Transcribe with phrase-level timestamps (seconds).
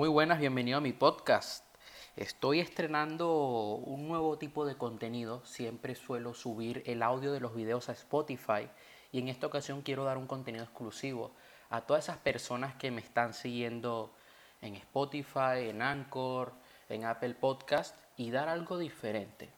[0.00, 1.62] Muy buenas, bienvenido a mi podcast.
[2.16, 5.44] Estoy estrenando un nuevo tipo de contenido.
[5.44, 8.70] Siempre suelo subir el audio de los videos a Spotify
[9.12, 11.32] y en esta ocasión quiero dar un contenido exclusivo
[11.68, 14.10] a todas esas personas que me están siguiendo
[14.62, 16.54] en Spotify, en Anchor,
[16.88, 19.50] en Apple Podcast y dar algo diferente.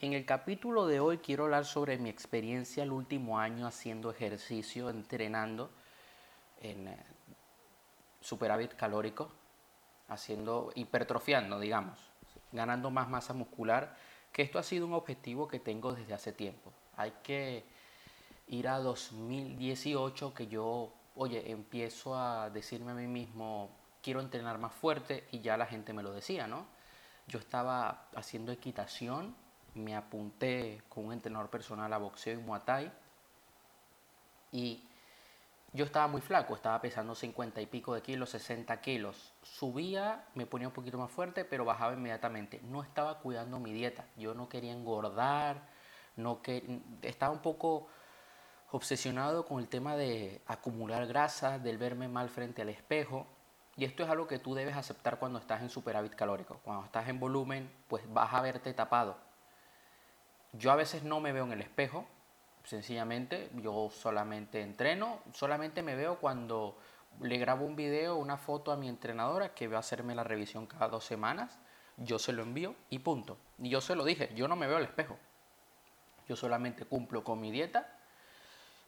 [0.00, 4.90] En el capítulo de hoy quiero hablar sobre mi experiencia el último año haciendo ejercicio,
[4.90, 5.70] entrenando
[6.60, 6.98] en eh,
[8.20, 9.39] superávit calórico
[10.10, 11.98] haciendo, hipertrofiando, digamos,
[12.52, 13.96] ganando más masa muscular,
[14.32, 16.72] que esto ha sido un objetivo que tengo desde hace tiempo.
[16.96, 17.64] Hay que
[18.48, 23.70] ir a 2018 que yo, oye, empiezo a decirme a mí mismo,
[24.02, 26.66] quiero entrenar más fuerte y ya la gente me lo decía, ¿no?
[27.26, 29.34] Yo estaba haciendo equitación,
[29.74, 32.92] me apunté con un entrenador personal a boxeo y muay thai
[34.52, 34.82] y
[35.72, 39.34] yo estaba muy flaco, estaba pesando 50 y pico de kilos, 60 kilos.
[39.42, 42.60] Subía, me ponía un poquito más fuerte, pero bajaba inmediatamente.
[42.64, 44.04] No estaba cuidando mi dieta.
[44.16, 45.68] Yo no quería engordar,
[46.16, 47.86] no que estaba un poco
[48.72, 53.26] obsesionado con el tema de acumular grasa, del verme mal frente al espejo.
[53.76, 56.58] Y esto es algo que tú debes aceptar cuando estás en superávit calórico.
[56.64, 59.16] Cuando estás en volumen, pues vas a verte tapado.
[60.52, 62.06] Yo a veces no me veo en el espejo,
[62.64, 66.76] Sencillamente yo solamente entreno, solamente me veo cuando
[67.20, 70.66] le grabo un video, una foto a mi entrenadora que va a hacerme la revisión
[70.66, 71.58] cada dos semanas,
[71.96, 73.38] yo se lo envío y punto.
[73.58, 75.18] Y yo se lo dije, yo no me veo al espejo.
[76.28, 77.98] Yo solamente cumplo con mi dieta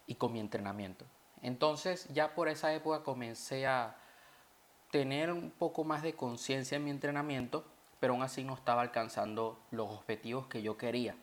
[0.06, 1.05] y con mi entrenamiento.
[1.43, 3.97] Entonces ya por esa época comencé a
[4.91, 7.65] tener un poco más de conciencia en mi entrenamiento,
[7.98, 11.17] pero aún así no estaba alcanzando los objetivos que yo quería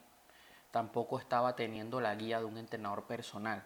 [0.71, 3.63] tampoco estaba teniendo la guía de un entrenador personal.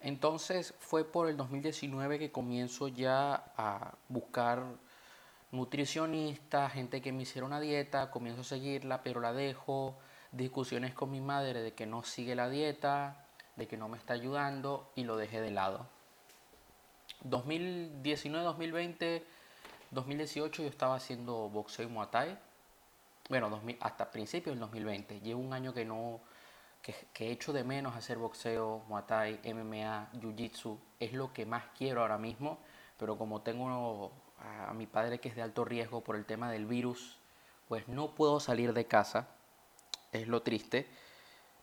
[0.00, 4.62] Entonces fue por el 2019 que comienzo ya a buscar
[5.50, 9.96] nutricionistas, gente que me hiciera una dieta, comienzo a seguirla, pero la dejo,
[10.32, 13.24] discusiones con mi madre de que no sigue la dieta,
[13.56, 15.86] de que no me está ayudando y lo dejé de lado.
[17.22, 19.24] 2019, 2020,
[19.90, 22.38] 2018 yo estaba haciendo boxeo y muay thai
[23.28, 25.20] bueno, hasta principios del 2020.
[25.20, 26.20] Llevo un año que no,
[26.82, 30.78] que, he hecho de menos hacer boxeo, muay thai, MMA, jiu-jitsu.
[31.00, 32.58] Es lo que más quiero ahora mismo,
[32.98, 36.66] pero como tengo a, mi padre que es de alto riesgo por el tema del
[36.66, 37.18] virus,
[37.68, 39.28] pues no puedo salir de casa.
[40.12, 40.86] Es lo triste.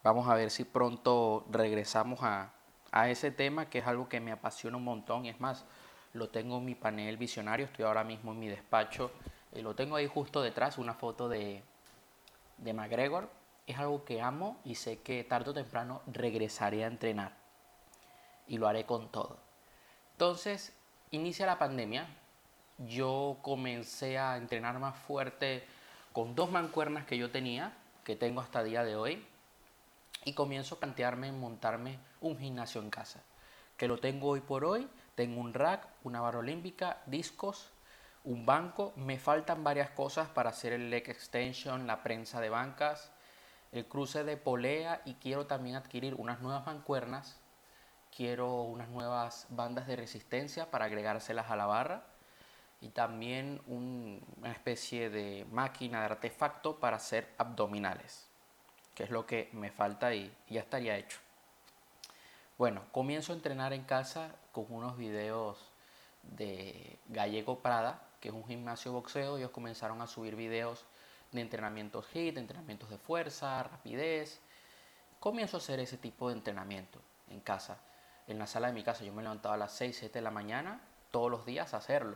[0.04, 2.54] Vamos a ver si pronto regresamos a,
[2.92, 5.26] a ese tema, que es algo que me apasiona un montón.
[5.26, 5.66] Y es más,
[6.14, 7.68] lo tengo en mi panel visionario.
[7.68, 9.12] Estoy ahora mismo en mi despacho
[9.54, 11.64] eh, lo tengo ahí justo detrás, una foto de,
[12.58, 13.30] de McGregor.
[13.68, 17.34] Es algo que amo y sé que tarde o temprano regresaré a entrenar.
[18.48, 19.38] Y lo haré con todo.
[20.14, 20.74] Entonces,
[21.12, 22.08] inicia la pandemia.
[22.88, 25.66] Yo comencé a entrenar más fuerte
[26.12, 27.74] con dos mancuernas que yo tenía,
[28.04, 29.26] que tengo hasta día de hoy.
[30.26, 33.22] Y comienzo a plantearme montarme un gimnasio en casa.
[33.78, 34.88] Que lo tengo hoy por hoy.
[35.16, 37.72] Tengo un rack, una barra olímpica, discos,
[38.24, 38.94] un banco.
[38.96, 43.12] Me faltan varias cosas para hacer el leg extension, la prensa de bancas,
[43.72, 47.40] el cruce de polea y quiero también adquirir unas nuevas mancuernas.
[48.16, 52.04] Quiero unas nuevas bandas de resistencia para agregárselas a la barra
[52.82, 58.28] y también una especie de máquina de artefacto para hacer abdominales,
[58.96, 61.20] que es lo que me falta y ya estaría hecho.
[62.58, 65.72] Bueno, comienzo a entrenar en casa con unos videos
[66.24, 70.86] de Gallego Prada, que es un gimnasio boxeo, ellos comenzaron a subir videos
[71.32, 74.40] de entrenamientos HIIT, entrenamientos de fuerza, rapidez.
[75.20, 77.00] Comienzo a hacer ese tipo de entrenamiento
[77.30, 77.80] en casa.
[78.28, 80.32] En la sala de mi casa yo me levantaba a las 6, 7 de la
[80.32, 82.16] mañana todos los días a hacerlo.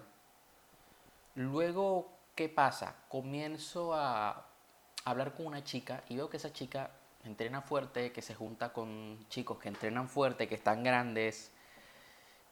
[1.33, 2.95] Luego, ¿qué pasa?
[3.09, 4.45] Comienzo a
[5.05, 6.91] hablar con una chica y veo que esa chica
[7.23, 11.51] entrena fuerte, que se junta con chicos que entrenan fuerte, que están grandes.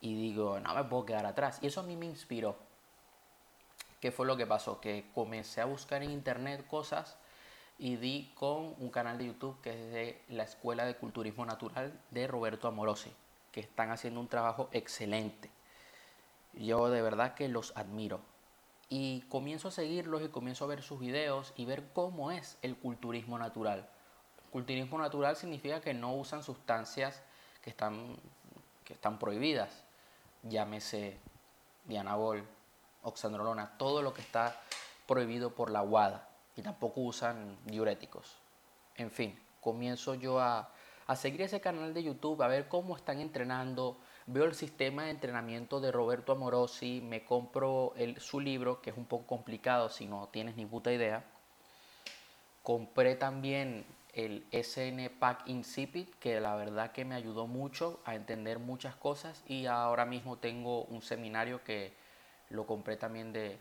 [0.01, 1.59] Y digo, no me puedo quedar atrás.
[1.61, 2.72] Y eso a mí me inspiró
[4.03, 4.81] ¿Qué fue lo que pasó?
[4.81, 7.15] Que comencé a buscar en internet cosas
[7.79, 11.97] y di con un canal de YouTube que es de la Escuela de Culturismo Natural
[12.11, 13.13] de Roberto Amorosi,
[13.53, 15.49] que están haciendo un trabajo excelente.
[16.51, 18.19] Yo de verdad que los admiro.
[18.89, 22.75] Y comienzo a seguirlos y comienzo a ver sus videos y ver cómo es el
[22.75, 23.87] culturismo natural.
[24.51, 27.23] culturismo natural significa que no usan sustancias
[27.61, 28.17] que están,
[28.83, 29.85] que están prohibidas.
[30.43, 31.17] Llámese
[31.85, 32.45] Dianabol,
[33.03, 34.59] oxandrolona, todo lo que está
[35.07, 38.37] prohibido por la WADA y tampoco usan diuréticos.
[38.95, 40.69] En fin, comienzo yo a,
[41.15, 45.79] seguir ese canal de YouTube, a ver cómo están entrenando, veo el sistema de entrenamiento
[45.79, 50.55] de Roberto Amorosi, me compro su libro, que es un poco complicado si no tienes
[50.55, 51.23] ni puta idea.
[52.63, 58.59] Compré también el SN Pack Incipit, que la verdad que me ayudó mucho a entender
[58.59, 61.93] muchas cosas y ahora mismo tengo un seminario que
[62.49, 63.57] lo compré también de,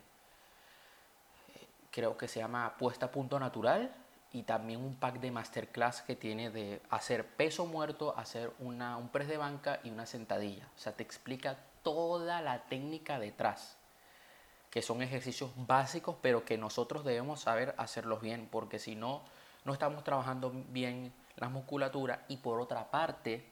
[1.90, 3.94] creo que se llama Puesta a Punto Natural
[4.32, 9.08] y también un pack de masterclass que tiene de hacer peso muerto, hacer una, un
[9.10, 10.68] press de banca y una sentadilla.
[10.74, 13.76] O sea, te explica toda la técnica detrás,
[14.70, 19.22] que son ejercicios básicos, pero que nosotros debemos saber hacerlos bien, porque si no,
[19.64, 23.44] no estamos trabajando bien la musculatura y por otra parte,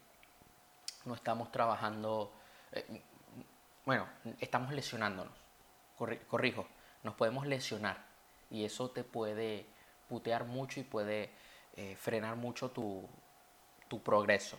[1.05, 2.33] no estamos trabajando,
[2.73, 3.03] eh,
[3.91, 4.07] bueno,
[4.39, 5.33] estamos lesionándonos,
[5.97, 6.65] corrijo,
[7.03, 7.97] nos podemos lesionar
[8.49, 9.67] y eso te puede
[10.09, 11.33] putear mucho y puede
[11.75, 13.09] eh, frenar mucho tu,
[13.89, 14.57] tu progreso.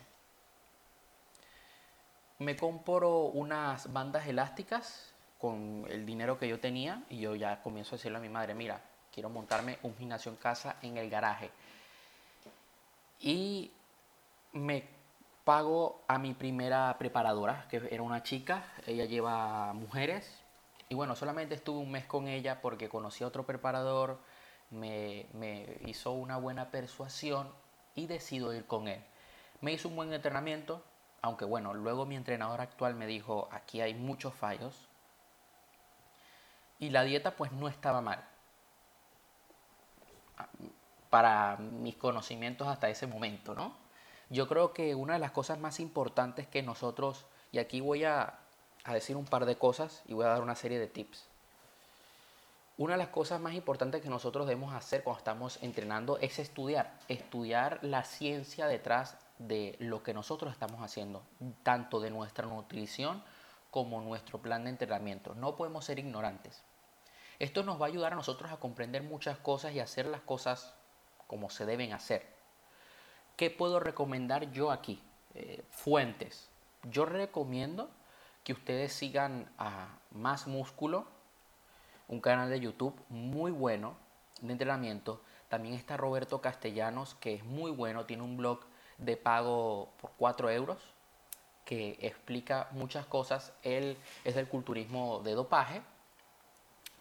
[2.40, 7.94] Me compro unas bandas elásticas con el dinero que yo tenía y yo ya comienzo
[7.94, 11.50] a decirle a mi madre, mira, quiero montarme un gimnasio en casa en el garaje.
[13.18, 13.72] Y
[14.52, 15.01] me
[15.44, 20.42] pago a mi primera preparadora, que era una chica, ella lleva mujeres.
[20.88, 24.18] Y bueno, solamente estuve un mes con ella porque conocí a otro preparador,
[24.70, 25.26] me,
[25.84, 27.48] hizo una buena persuasión
[27.94, 29.02] y decido ir con él.
[29.60, 30.82] Me hizo un buen entrenamiento,
[31.22, 34.88] aunque bueno, luego mi entrenador actual me dijo, aquí hay muchos fallos.
[36.78, 38.24] Y la dieta pues no estaba mal.
[41.10, 43.81] Para mis conocimientos hasta ese momento, ¿no?
[44.32, 48.38] Yo creo que una de las cosas más importantes que nosotros, y aquí voy a,
[48.82, 51.26] a decir un par de cosas y voy a dar una serie de tips.
[52.78, 56.98] Una de las cosas más importantes que nosotros debemos hacer cuando estamos entrenando es estudiar,
[57.08, 61.22] estudiar la ciencia detrás de lo que nosotros estamos haciendo,
[61.62, 63.22] tanto de nuestra nutrición
[63.70, 65.34] como nuestro plan de entrenamiento.
[65.34, 66.62] No podemos ser ignorantes.
[67.38, 70.72] Esto nos va a ayudar a nosotros a comprender muchas cosas y hacer las cosas
[71.26, 72.41] como se deben hacer.
[73.42, 75.02] ¿Qué puedo recomendar yo aquí?
[75.34, 76.48] Eh, fuentes.
[76.84, 77.90] Yo recomiendo
[78.44, 81.08] que ustedes sigan a Más Músculo,
[82.06, 83.96] un canal de YouTube muy bueno
[84.42, 85.22] de entrenamiento.
[85.48, 88.60] También está Roberto Castellanos, que es muy bueno, tiene un blog
[88.98, 90.78] de pago por 4 euros,
[91.64, 93.52] que explica muchas cosas.
[93.64, 95.82] Él es del culturismo de dopaje,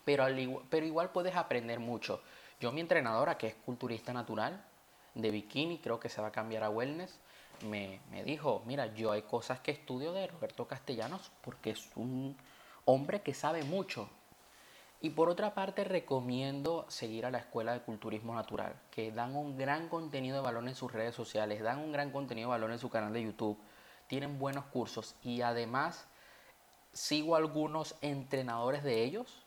[0.05, 0.25] pero,
[0.71, 2.19] pero igual puedes aprender mucho.
[2.59, 4.70] Yo, mi entrenadora, que es culturista natural
[5.15, 7.19] de bikini, creo que se va a cambiar a wellness,
[7.67, 12.35] me, me dijo, mira, yo hay cosas que estudio de Roberto Castellanos porque es un
[12.85, 14.09] hombre que sabe mucho
[15.03, 19.57] y por otra parte, recomiendo seguir a la Escuela de Culturismo Natural, que dan un
[19.57, 22.77] gran contenido de valor en sus redes sociales, dan un gran contenido de valor en
[22.77, 23.57] su canal de YouTube,
[24.05, 26.05] tienen buenos cursos y además
[26.93, 29.43] sigo algunos entrenadores de ellos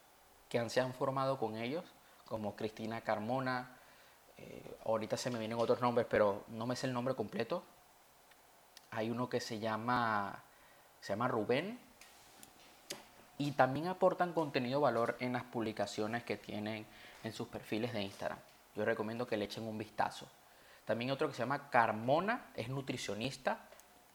[0.49, 1.85] que se han formado con ellos,
[2.25, 3.74] como Cristina Carmona,
[4.37, 7.63] eh, ahorita se me vienen otros nombres, pero no me sé el nombre completo.
[8.91, 10.43] Hay uno que se llama,
[11.01, 11.79] se llama Rubén,
[13.37, 16.85] y también aportan contenido valor en las publicaciones que tienen
[17.23, 18.39] en sus perfiles de Instagram.
[18.75, 20.27] Yo recomiendo que le echen un vistazo.
[20.85, 23.59] También otro que se llama Carmona, es nutricionista,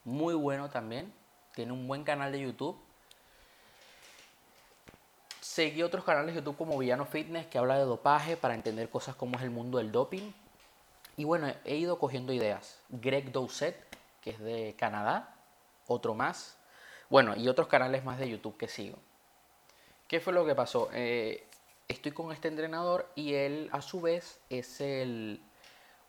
[0.05, 1.13] muy bueno también,
[1.55, 2.79] tiene un buen canal de YouTube.
[5.51, 9.17] Seguí otros canales de YouTube como Villano Fitness que habla de dopaje para entender cosas
[9.17, 10.31] como es el mundo del doping.
[11.17, 12.79] Y bueno, he ido cogiendo ideas.
[12.89, 13.75] Greg Doucet,
[14.21, 15.35] que es de Canadá,
[15.89, 16.57] otro más.
[17.09, 18.97] Bueno, y otros canales más de YouTube que sigo.
[20.07, 20.89] ¿Qué fue lo que pasó?
[20.93, 21.45] Eh,
[21.89, 25.43] estoy con este entrenador y él a su vez es el,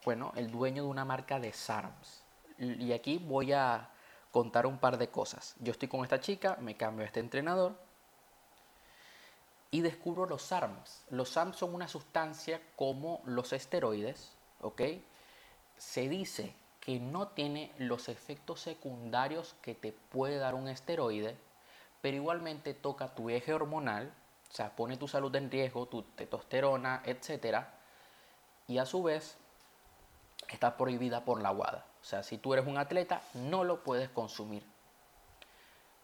[0.05, 2.21] bueno, el dueño de una marca de SARMS.
[2.59, 3.89] Y aquí voy a
[4.29, 5.55] contar un par de cosas.
[5.61, 7.89] Yo estoy con esta chica, me cambio a este entrenador
[9.71, 11.05] y descubro los SARMS.
[11.09, 14.81] Los SARMS son una sustancia como los esteroides, ¿ok?
[15.77, 21.37] Se dice que no tiene los efectos secundarios que te puede dar un esteroide,
[22.01, 24.13] pero igualmente toca tu eje hormonal,
[24.51, 27.65] o sea, pone tu salud en riesgo, tu testosterona, etc.
[28.67, 29.37] Y a su vez
[30.49, 31.85] está prohibida por la WADA.
[32.01, 34.65] O sea, si tú eres un atleta, no lo puedes consumir.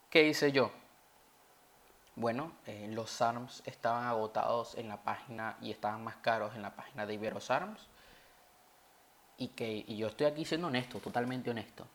[0.10, 0.72] ¿Qué hice yo?
[2.18, 6.76] Bueno, eh, los SARMs estaban agotados en la página y estaban más caros en la
[6.76, 7.80] página de Iberosarms.
[9.38, 11.88] Y que y yo estoy aquí siendo honesto, totalmente honesto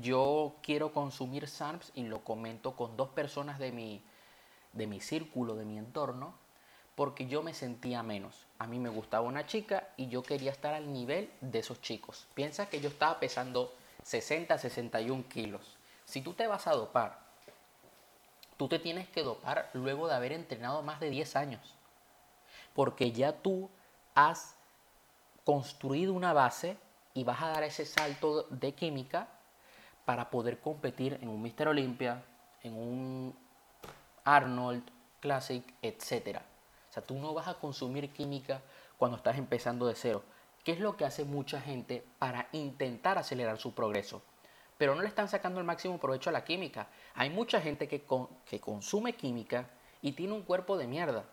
[0.00, 4.02] yo quiero consumir SARMs y lo comento con dos personas de mi,
[4.72, 6.34] de mi círculo, de mi entorno,
[6.94, 8.46] porque yo me sentía menos.
[8.58, 12.26] A mí me gustaba una chica y yo quería estar al nivel de esos chicos.
[12.34, 15.76] Piensa que yo estaba pesando 60, 61 kilos.
[16.04, 17.23] Si tú te vas a dopar,
[18.56, 21.74] tú te tienes que dopar luego de haber entrenado más de 10 años.
[22.74, 23.70] Porque ya tú
[24.14, 24.56] has
[25.44, 26.76] construido una base
[27.12, 29.28] y vas a dar ese salto de química
[30.04, 32.22] para poder competir en un Mister Olympia,
[32.62, 33.36] en un
[34.24, 34.82] Arnold
[35.20, 36.38] Classic, etc.
[36.90, 38.60] O sea, tú no vas a consumir química
[38.98, 40.22] cuando estás empezando de cero.
[40.64, 44.22] ¿Qué es lo que hace mucha gente para intentar acelerar su progreso?
[44.78, 46.88] Pero no le están sacando el máximo provecho a la química.
[47.14, 48.04] Hay mucha gente que,
[48.44, 49.70] que consume química
[50.02, 51.24] y tiene un cuerpo de mierda.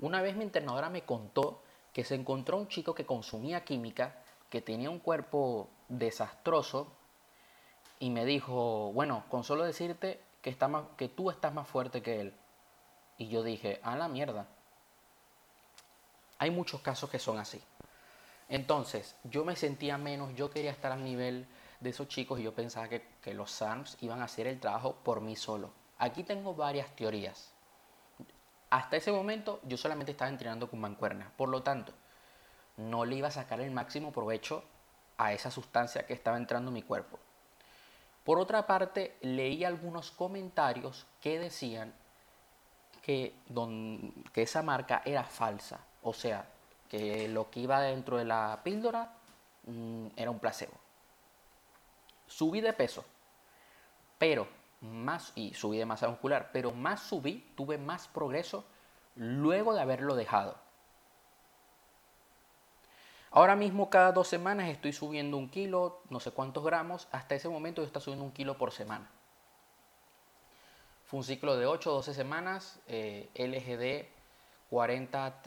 [0.00, 1.62] Una vez mi entrenadora me contó
[1.92, 4.16] que se encontró un chico que consumía química,
[4.48, 6.92] que tenía un cuerpo desastroso
[8.00, 12.02] y me dijo, bueno, con solo decirte que, está más, que tú estás más fuerte
[12.02, 12.34] que él.
[13.16, 14.48] Y yo dije, a la mierda.
[16.38, 17.62] Hay muchos casos que son así.
[18.48, 21.46] Entonces, yo me sentía menos, yo quería estar al nivel
[21.82, 25.20] de esos chicos y yo pensaba que, los SARMs iban a hacer el trabajo por
[25.20, 25.70] mí solo.
[25.98, 27.52] Aquí tengo varias teorías.
[28.70, 31.92] Hasta ese momento yo solamente estaba entrenando con mancuernas, por lo tanto,
[32.76, 34.64] no le iba a sacar el máximo provecho
[35.18, 37.18] a esa sustancia que estaba entrando en mi cuerpo.
[38.24, 41.92] Por otra parte, leí algunos comentarios que decían
[43.02, 43.34] que,
[44.32, 46.48] que esa marca era falsa, o sea,
[46.88, 49.12] que lo que iba dentro de la píldora
[49.66, 50.81] mm, era un placebo.
[52.32, 53.04] Subí de peso,
[54.18, 54.48] pero
[54.80, 58.64] más, y subí de masa muscular, pero más subí, tuve más progreso
[59.16, 60.56] luego de haberlo dejado.
[63.30, 67.50] Ahora mismo cada dos semanas estoy subiendo un kilo, no sé cuántos gramos, hasta ese
[67.50, 69.10] momento yo estaba subiendo un kilo por semana.
[71.04, 74.06] Fue un ciclo de 8 o 12 semanas, LGD
[74.70, 75.42] 40,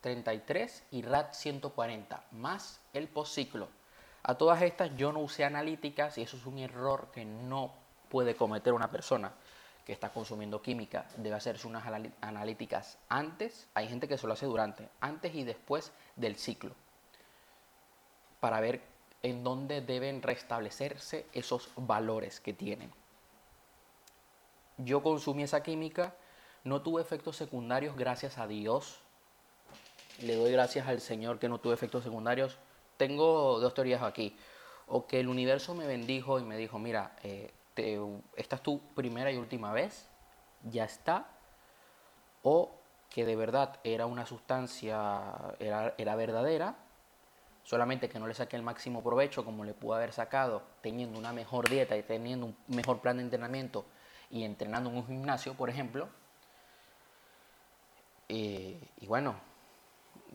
[0.00, 3.68] 33 y RAT 140, más el postciclo.
[4.22, 7.72] A todas estas yo no usé analíticas y eso es un error que no
[8.08, 9.32] puede cometer una persona
[9.84, 11.06] que está consumiendo química.
[11.16, 11.84] Debe hacerse unas
[12.20, 16.74] analíticas antes, hay gente que se lo hace durante, antes y después del ciclo,
[18.40, 18.82] para ver
[19.22, 22.92] en dónde deben restablecerse esos valores que tienen.
[24.78, 26.14] Yo consumí esa química,
[26.64, 29.00] no tuve efectos secundarios, gracias a Dios,
[30.20, 32.58] le doy gracias al Señor que no tuve efectos secundarios.
[33.00, 34.36] Tengo dos teorías aquí.
[34.86, 37.50] O que el universo me bendijo y me dijo, mira, eh,
[38.36, 40.06] esta es tu primera y última vez,
[40.64, 41.26] ya está.
[42.42, 42.70] O
[43.08, 46.74] que de verdad era una sustancia, era, era verdadera,
[47.64, 51.32] solamente que no le saqué el máximo provecho como le pudo haber sacado teniendo una
[51.32, 53.86] mejor dieta y teniendo un mejor plan de entrenamiento
[54.28, 56.10] y entrenando en un gimnasio, por ejemplo.
[58.28, 59.36] Eh, y bueno,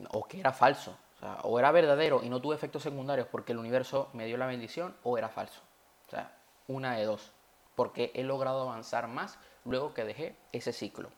[0.10, 0.98] o que era falso.
[1.44, 4.96] O, era verdadero y no tuve efectos secundarios porque el universo me dio la bendición,
[5.04, 5.62] o era falso.
[6.08, 6.36] O sea,
[6.68, 7.32] una de dos.
[7.76, 11.10] Porque he logrado avanzar más luego que dejé ese ciclo.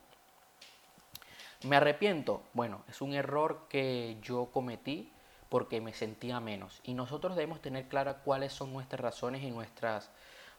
[1.64, 2.44] ¿Me arrepiento?
[2.54, 5.12] Bueno, es un error que yo cometí
[5.50, 6.82] porque me sentía menos.
[6.84, 10.10] Y nosotros debemos tener clara cuáles son nuestras razones y nuestras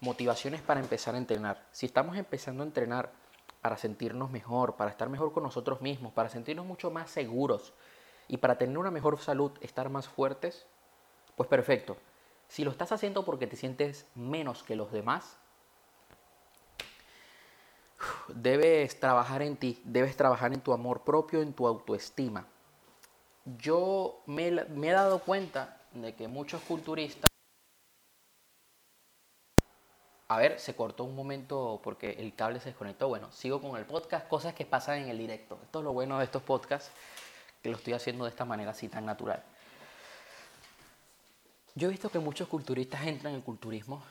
[0.00, 1.64] motivaciones para empezar a entrenar.
[1.72, 3.10] Si estamos empezando a entrenar
[3.60, 7.72] para sentirnos mejor, para estar mejor con nosotros mismos, para sentirnos mucho más seguros,
[8.28, 10.66] y para tener una mejor salud, estar más fuertes,
[11.34, 11.96] pues perfecto.
[12.48, 15.36] Si lo estás haciendo porque te sientes menos que los demás,
[18.28, 22.46] debes trabajar en ti, debes trabajar en tu amor propio, en tu autoestima.
[23.44, 27.28] Yo me, he dado cuenta de que muchos culturistas...
[30.30, 33.08] A ver, se cortó un momento porque el cable se desconectó.
[33.08, 35.58] Bueno, sigo con el podcast, cosas que pasan en el directo.
[35.62, 36.92] Esto es lo bueno de estos podcasts
[37.62, 39.42] que lo estoy haciendo de esta manera así tan natural.
[41.74, 44.02] Yo he visto que muchos culturistas entran en culturismo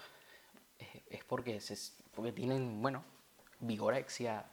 [0.80, 1.62] eh, es porque,
[2.16, 3.04] porque tienen, bueno,
[3.60, 4.46] vigorexia,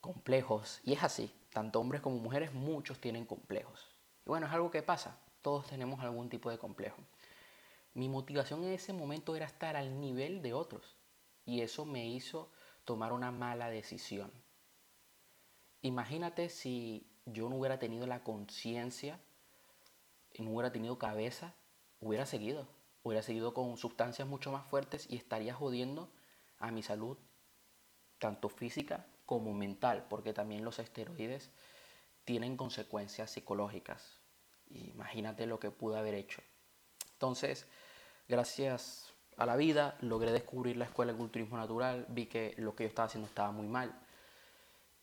[0.00, 3.88] complejos, y es así, tanto hombres como mujeres, muchos tienen complejos.
[4.24, 7.02] Y bueno, es algo que pasa, todos tenemos algún tipo de complejo.
[7.94, 10.96] Mi motivación en ese momento era estar al nivel de otros,
[11.44, 12.50] y eso me hizo
[12.84, 14.32] tomar una mala decisión.
[15.82, 19.18] Imagínate si yo no hubiera tenido la conciencia,
[20.38, 21.54] no hubiera tenido cabeza,
[22.00, 22.66] hubiera seguido.
[23.04, 26.08] Hubiera seguido con sustancias mucho más fuertes y estaría jodiendo
[26.58, 27.18] a mi salud,
[28.18, 31.50] tanto física como mental, porque también los esteroides
[32.24, 34.20] tienen consecuencias psicológicas.
[34.70, 36.42] Imagínate lo que pude haber hecho.
[37.14, 37.66] Entonces,
[38.28, 42.84] gracias a la vida, logré descubrir la escuela de culturismo natural, vi que lo que
[42.84, 43.92] yo estaba haciendo estaba muy mal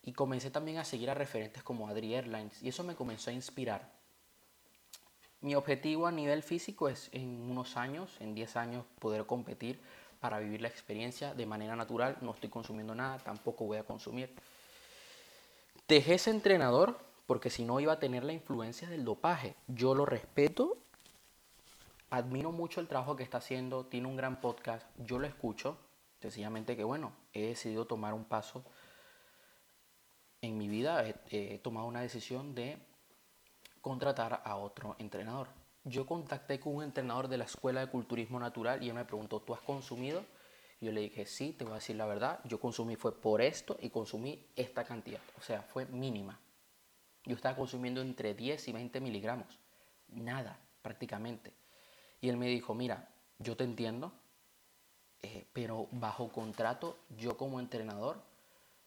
[0.03, 3.33] y comencé también a seguir a referentes como Adri Airlines y eso me comenzó a
[3.33, 3.91] inspirar.
[5.41, 9.79] Mi objetivo a nivel físico es en unos años, en 10 años, poder competir
[10.19, 12.17] para vivir la experiencia de manera natural.
[12.21, 14.35] No estoy consumiendo nada, tampoco voy a consumir.
[15.87, 19.55] Dejé ese entrenador porque si no iba a tener la influencia del dopaje.
[19.67, 20.77] Yo lo respeto,
[22.09, 25.77] admiro mucho el trabajo que está haciendo, tiene un gran podcast, yo lo escucho,
[26.19, 28.65] sencillamente que bueno, he decidido tomar un paso
[30.41, 32.77] en mi vida, he, tomado una decisión de
[33.81, 35.47] contratar a otro entrenador.
[35.83, 39.39] Yo contacté con un entrenador de la Escuela de Culturismo Natural y él me preguntó,
[39.41, 40.23] ¿tú has consumido?
[40.81, 43.77] yo le dije, sí, te voy a decir la verdad, yo consumí fue por esto
[43.81, 46.39] y consumí esta cantidad, o sea, fue mínima.
[47.25, 49.59] Yo estaba consumiendo entre 10 y 20 miligramos.
[50.07, 51.53] Nada, prácticamente.
[52.21, 54.13] Y él me dijo, mira, yo te entiendo,
[55.21, 58.21] eh, pero bajo contrato, yo como entrenador,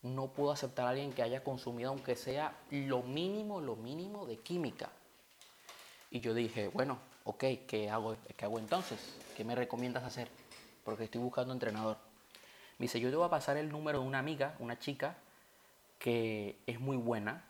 [0.02, 4.38] no puedo aceptar a alguien que haya consumido, aunque sea lo mínimo, lo mínimo de
[4.38, 4.90] química.
[6.11, 8.99] Y yo dije, bueno, ok, ¿qué hago, qué hago entonces?
[9.37, 10.28] ¿Qué me recomiendas hacer?
[10.85, 11.97] Porque estoy buscando entrenador.
[12.78, 15.16] Me dice, yo te voy a pasar el número de una amiga, una chica,
[15.99, 17.44] que es muy buena,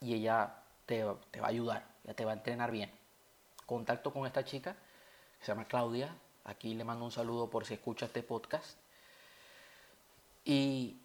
[0.00, 0.54] y ella
[0.86, 2.90] te, va a ayudar, ya te va a entrenar bien.
[3.66, 4.74] Contacto con esta chica,
[5.38, 6.14] que se llama Claudia,
[6.44, 8.79] aquí le mando un saludo por si escucha este podcast.
[10.52, 10.96] Y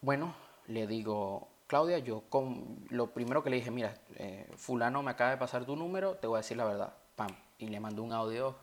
[0.00, 0.34] bueno,
[0.66, 5.30] le digo, Claudia, yo con, lo primero que le dije, mira, eh, fulano me acaba
[5.30, 7.30] de pasar tu número, te voy a decir la verdad, pam.
[7.60, 8.56] Y le mandé un audio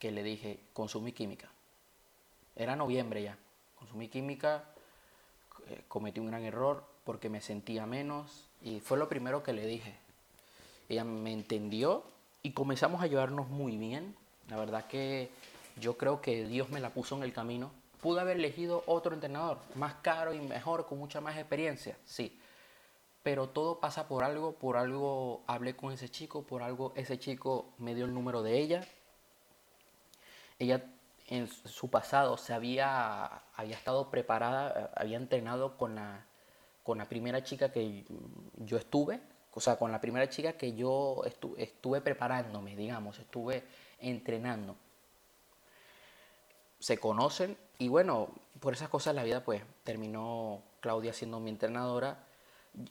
[0.00, 1.48] que le dije, consumí química.
[2.56, 3.38] Era noviembre ya,
[3.78, 4.64] consumí química,
[5.68, 9.64] eh, cometí un gran error porque me sentía menos, y fue lo primero que le
[9.64, 9.94] dije.
[10.88, 12.02] Ella me entendió
[12.42, 14.16] y comenzamos a llevarnos muy bien.
[14.48, 15.30] La verdad que
[15.76, 17.70] yo creo que Dios me la puso en el camino.
[18.00, 22.40] Pude haber elegido otro entrenador, más caro y mejor, con mucha más experiencia, sí.
[23.22, 27.74] Pero todo pasa por algo, por algo hablé con ese chico, por algo ese chico
[27.78, 28.86] me dio el número de ella.
[30.58, 30.82] Ella
[31.26, 36.26] en su pasado se había, había estado preparada, había entrenado con la
[36.82, 38.04] con la primera chica que
[38.56, 39.20] yo estuve,
[39.52, 41.22] o sea, con la primera chica que yo
[41.56, 43.64] estuve preparándome, digamos, estuve
[44.00, 44.76] entrenando.
[46.78, 48.28] Se conocen y bueno,
[48.60, 52.26] por esas cosas la vida pues terminó Claudia siendo mi entrenadora.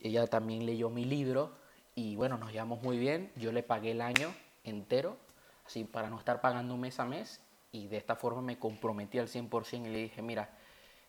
[0.02, 1.52] Ella también leyó mi libro
[1.94, 3.30] y bueno, nos llevamos muy bien.
[3.36, 5.16] Yo le pagué el año entero,
[5.64, 9.28] así para no estar pagando mes a mes y de esta forma me comprometí al
[9.28, 10.50] 100% y le dije, mira,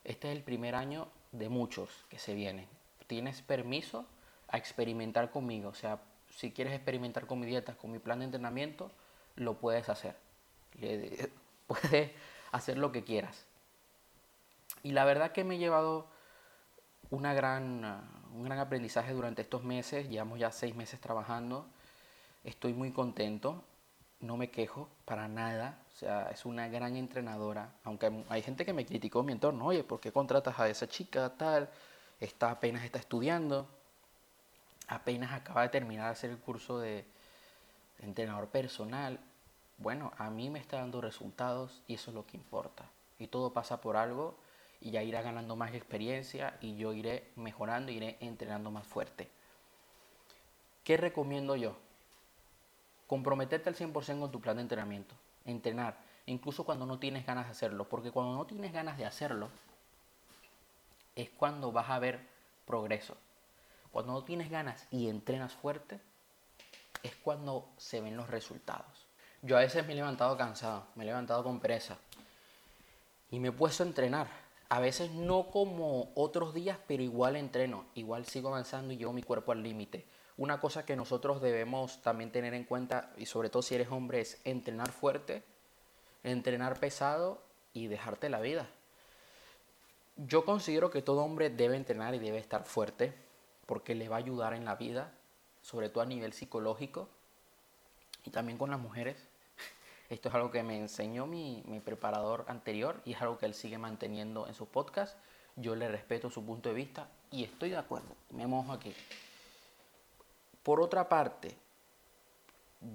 [0.04, 2.67] este es el primer año de muchos que se vienen.
[3.08, 4.06] Tienes permiso
[4.48, 5.70] a experimentar conmigo.
[5.70, 8.91] O sea, si quieres experimentar con mi dieta, con mi plan de entrenamiento,
[9.38, 10.15] lo puedes hacer.
[11.67, 12.12] Puedes
[12.52, 13.48] hacer lo que quieras.
[14.84, 16.08] Y la verdad que me he llevado
[17.12, 17.84] una gran,
[18.34, 20.10] un gran aprendizaje durante estos meses.
[20.10, 21.65] Llevamos ya seis meses trabajando.
[22.44, 23.63] Estoy muy contento.
[24.22, 25.80] No me quejo para nada.
[25.94, 27.74] O sea, es una gran entrenadora.
[27.84, 29.65] Aunque hay gente que me criticó en mi entorno.
[29.65, 31.70] Oye, ¿por qué contratas a esa chica tal?
[32.20, 33.67] Está apenas está estudiando.
[34.88, 37.06] Apenas acaba de terminar de hacer el curso de
[38.00, 39.20] entrenador personal.
[39.78, 42.86] Bueno, a mí me está dando resultados y eso es lo que importa.
[43.20, 44.36] Y todo pasa por algo
[44.82, 49.30] y ya irá ganando más experiencia y yo iré mejorando, iré entrenando más fuerte.
[50.84, 51.78] ¿Qué recomiendo yo?
[53.08, 55.13] Comprometerte al 100% con tu plan de entrenamiento.
[55.46, 57.88] Entrenar, incluso cuando no tienes ganas de hacerlo.
[57.88, 59.50] Porque cuando no tienes ganas de hacerlo,
[61.15, 62.20] es cuando vas a ver
[62.65, 63.15] progreso.
[63.91, 66.00] Cuando no tienes ganas y entrenas fuerte,
[67.04, 69.06] es cuando se ven los resultados.
[69.41, 71.98] Yo a veces me he levantado cansado, me he levantado con pereza
[73.30, 74.28] y me he puesto a entrenar.
[74.72, 79.22] A veces no como otros días, pero igual entreno, igual sigo avanzando y llevo mi
[79.22, 80.06] cuerpo al límite.
[80.38, 84.22] Una cosa que nosotros debemos también tener en cuenta, y sobre todo si eres hombre,
[84.22, 85.44] es entrenar fuerte,
[86.24, 87.42] entrenar pesado
[87.74, 88.70] y dejarte la vida.
[90.16, 93.14] Yo considero que todo hombre debe entrenar y debe estar fuerte
[93.66, 95.12] porque le va a ayudar en la vida,
[95.62, 97.10] sobre todo a nivel psicológico
[98.24, 99.31] y también con las mujeres.
[100.12, 103.78] Esto es algo que me enseñó mi, preparador anterior y es algo que él sigue
[103.78, 105.17] manteniendo en su podcast.
[105.56, 108.13] Yo le respeto su punto de vista y estoy de acuerdo.
[108.32, 108.93] Me mojo aquí.
[110.63, 111.56] Por otra parte,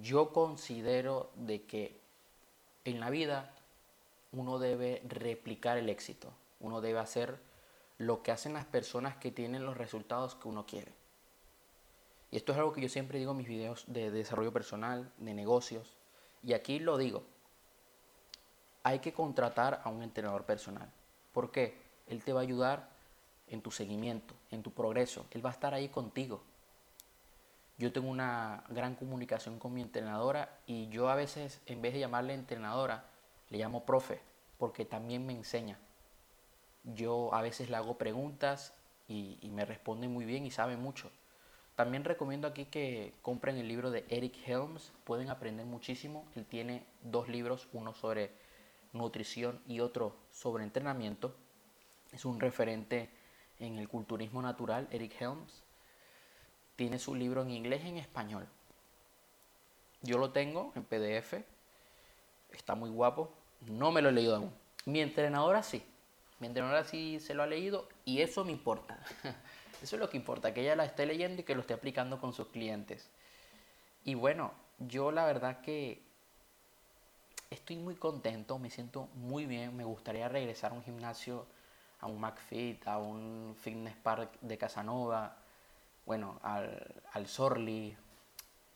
[0.03, 1.99] yo considero de que
[2.85, 3.51] en la vida
[4.31, 6.31] uno debe replicar el éxito.
[6.59, 7.39] Uno debe hacer
[7.97, 10.91] lo que hacen las personas que tienen los resultados que uno quiere.
[12.29, 15.33] Y esto es algo que yo siempre digo en mis videos de desarrollo personal, de
[15.33, 15.96] negocios.
[16.43, 17.23] Y aquí lo digo.
[18.83, 20.89] Hay que contratar a un entrenador personal.
[21.33, 21.77] ¿Por qué?
[22.07, 22.89] Él te va a ayudar
[23.47, 25.25] en tu seguimiento, en tu progreso.
[25.31, 26.41] Él va a estar ahí contigo.
[27.77, 31.99] Yo tengo una gran comunicación con mi entrenadora y yo a veces, en vez de
[31.99, 33.05] llamarle entrenadora,
[33.49, 34.19] Le llamo profe
[34.57, 35.77] porque también me enseña.
[36.83, 38.73] Yo a veces le hago preguntas
[39.07, 41.11] y, me responde muy bien y sabe mucho.
[41.77, 46.25] También recomiendo aquí que compren el libro de Eric Helms, pueden aprender muchísimo.
[46.35, 48.31] Él tiene dos libros, uno sobre
[48.93, 51.35] nutrición y otro sobre entrenamiento.
[52.11, 53.11] Es un referente
[53.59, 55.61] en el culturismo natural, Eric Helms.
[56.75, 58.47] Tiene su libro en inglés y en español.
[60.01, 61.43] Yo lo tengo en PDF.
[62.53, 63.31] Está muy guapo.
[63.67, 64.51] No me lo he leído aún.
[64.85, 65.83] Mi entrenadora sí.
[66.39, 68.99] Mi entrenadora sí se lo ha leído y eso me importa.
[69.81, 72.19] Eso es lo que importa, que ella la esté leyendo y que lo esté aplicando
[72.19, 73.09] con sus clientes.
[74.03, 76.01] Y bueno, yo la verdad que
[77.49, 81.45] estoy muy contento, me siento muy bien, me gustaría regresar a un gimnasio,
[81.99, 85.37] a un McFit, a un Fitness Park de Casanova,
[86.05, 87.95] bueno, al, al Sorli,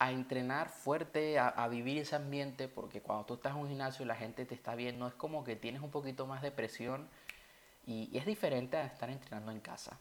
[0.01, 4.07] a entrenar fuerte, a, vivir ese ambiente, porque cuando tú estás en un gimnasio y
[4.07, 7.07] la gente te está viendo, es como que tienes un poquito más de presión
[7.85, 9.99] y, es diferente a estar entrenando en casa.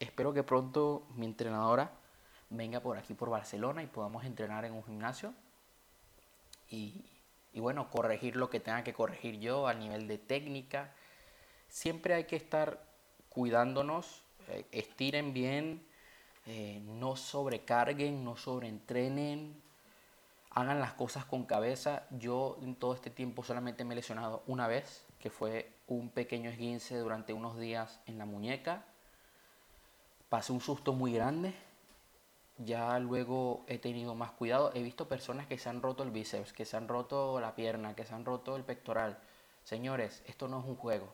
[0.00, 1.90] Espero que pronto mi entrenadora
[2.50, 5.34] venga por aquí, por Barcelona, y podamos entrenar en un gimnasio.
[6.70, 7.04] Y,
[7.54, 10.92] bueno, corregir lo que tenga que corregir yo a nivel de técnica.
[11.68, 12.80] Siempre hay que estar
[13.28, 15.84] cuidándonos, eh, estiren bien,
[16.46, 19.60] eh, no sobrecarguen, no sobreentrenen,
[20.50, 22.06] hagan las cosas con cabeza.
[22.10, 26.50] Yo en todo este tiempo solamente me he lesionado una vez, que fue un pequeño
[26.50, 28.84] esguince durante unos días en la muñeca.
[30.28, 31.54] Pasé un susto muy grande.
[32.58, 34.72] Ya luego he tenido más cuidado.
[34.74, 37.94] He visto personas que se han roto el bíceps, que se han roto la pierna,
[37.94, 39.18] que se han roto el pectoral.
[39.64, 41.12] Señores, esto no es un juego.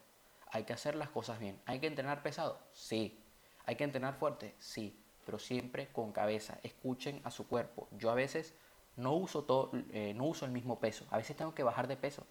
[0.50, 1.61] Hay que hacer las cosas bien.
[1.66, 2.59] ¿Hay que entrenar pesado?
[2.72, 3.20] Sí.
[3.66, 4.55] ¿Hay que entrenar fuerte?
[4.59, 6.59] Sí pero siempre con cabeza.
[6.62, 7.88] Escuchen a su cuerpo.
[7.92, 8.55] Yo a veces
[8.96, 11.07] no uso, todo, eh, no uso el mismo peso.
[11.11, 12.27] A veces tengo que bajar de peso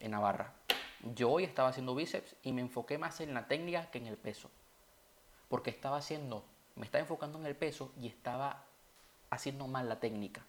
[0.00, 0.54] en la barra.
[1.14, 4.16] Yo hoy estaba haciendo bíceps y me enfoqué más en la técnica que en el
[4.16, 4.50] peso.
[5.48, 8.64] Porque estaba haciendo, me estaba enfocando en el peso y estaba
[9.30, 10.44] haciendo mal la técnica.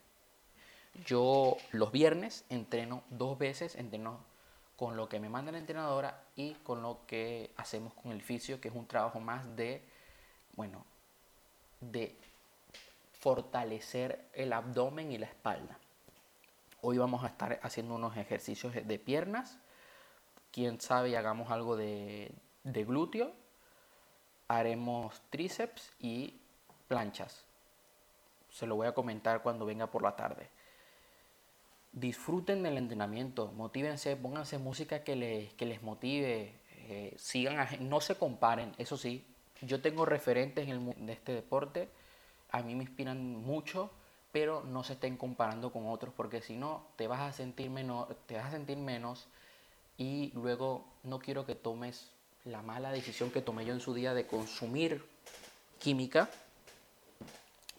[1.06, 4.20] Yo los viernes entreno dos veces, entreno
[4.76, 8.62] con lo que me manda la entrenadora y con lo que hacemos con el fisio,
[8.62, 9.84] que es un trabajo más de,
[10.56, 10.86] bueno,
[11.82, 12.16] de
[13.20, 15.78] fortalecer el abdomen y la espalda.
[16.82, 19.58] Hoy vamos a estar haciendo unos ejercicios de piernas.
[20.52, 22.32] Quién sabe hagamos algo de,
[22.64, 23.34] de glúteo.
[24.48, 26.34] Haremos tríceps y
[26.88, 27.44] planchas.
[28.50, 30.50] Se lo voy a comentar cuando venga por la tarde.
[31.92, 36.54] Disfruten del entrenamiento, motívense, pónganse música que les, que les motive,
[36.90, 39.26] eh, sigan, no se comparen, eso sí,
[39.62, 41.90] yo tengo referentes en el de este deporte,
[42.52, 43.90] a mí me inspiran mucho,
[44.32, 48.08] pero no se estén comparando con otros porque si no te vas a sentir menos,
[48.28, 49.28] te vas a sentir menos
[49.98, 52.12] y luego no quiero que tomes
[52.48, 55.06] la mala decisión que tomé yo en su día de consumir
[55.80, 56.30] química,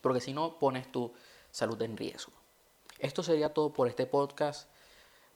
[0.00, 1.12] porque si no pones tu
[1.50, 2.32] salud en riesgo.
[2.98, 4.68] Esto sería todo por este podcast.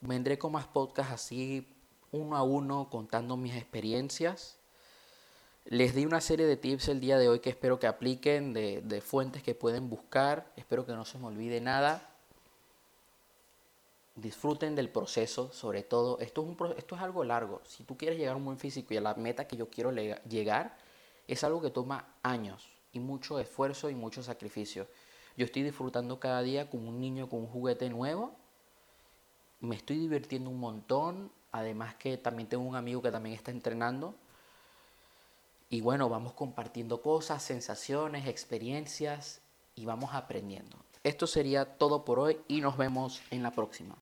[0.00, 1.68] Vendré con más podcasts así
[2.10, 4.58] uno a uno contando mis experiencias
[5.64, 9.00] les di una serie de tips el día de hoy que espero que apliquen, de,
[9.00, 10.52] fuentes que pueden buscar.
[10.56, 12.11] Espero que no se me olvide nada.
[14.14, 16.18] Disfruten del proceso, sobre todo.
[16.18, 17.60] Esto es, un, esto es algo largo.
[17.64, 19.90] Si tú quieres llegar a un buen físico y a la meta que yo quiero
[19.92, 20.76] llegar,
[21.26, 24.86] es algo que toma años y mucho esfuerzo y mucho sacrificio.
[25.36, 28.34] Yo estoy disfrutando cada día como un niño con un juguete nuevo.
[29.60, 31.30] Me estoy divirtiendo un montón.
[31.50, 34.14] Además que también tengo un amigo que también está entrenando
[35.72, 39.40] y bueno, vamos compartiendo cosas, sensaciones, experiencias
[39.74, 40.76] y vamos aprendiendo.
[41.02, 43.88] Esto sería todo por hoy y nos vemos en la próxima.